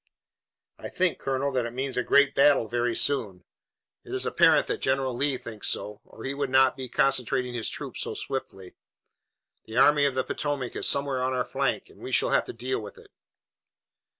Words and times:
"I 0.79 0.89
think, 0.89 1.19
Colonel, 1.19 1.51
that 1.51 1.67
it 1.67 1.73
means 1.73 1.95
a 1.95 2.01
great 2.01 2.33
battle 2.33 2.67
very 2.67 2.95
soon. 2.95 3.43
It 4.03 4.15
is 4.15 4.25
apparent 4.25 4.65
that 4.65 4.79
General 4.81 5.13
Lee 5.13 5.37
thinks 5.37 5.67
so, 5.69 6.01
or 6.05 6.23
he 6.23 6.33
would 6.33 6.49
not 6.49 6.75
be 6.75 6.89
concentrating 6.89 7.53
his 7.53 7.69
troops 7.69 8.01
so 8.01 8.15
swiftly. 8.15 8.73
The 9.65 9.77
Army 9.77 10.05
of 10.07 10.15
the 10.15 10.23
Potomac 10.23 10.75
is 10.75 10.87
somewhere 10.87 11.21
on 11.21 11.33
our 11.33 11.45
flank, 11.45 11.87
and 11.91 12.01
we 12.01 12.11
shall 12.11 12.31
have 12.31 12.45
to 12.45 12.51
deal 12.53 12.79
with 12.81 12.97
it." 12.97 13.11